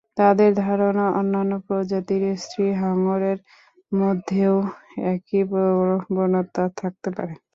তাঁদের 0.17 0.51
ধারণা, 0.61 1.05
অন্যান্য 1.19 1.53
প্রজাতির 1.67 2.23
স্ত্রী 2.37 2.65
হাঙরের 2.81 3.37
মধ্যেও 3.91 4.55
একই 5.11 5.41
প্রবণতা 5.49 6.63
থাকতে 6.79 7.09
পারে। 7.17 7.33